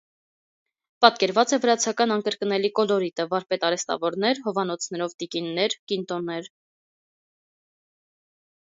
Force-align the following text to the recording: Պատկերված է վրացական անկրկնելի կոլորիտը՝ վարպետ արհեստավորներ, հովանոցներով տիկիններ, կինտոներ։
Պատկերված 1.03 1.53
է 1.57 1.59
վրացական 1.65 2.13
անկրկնելի 2.15 2.73
կոլորիտը՝ 2.81 3.27
վարպետ 3.35 3.67
արհեստավորներ, 3.71 4.43
հովանոցներով 4.49 5.17
տիկիններ, 5.23 5.79
կինտոներ։ 5.95 6.53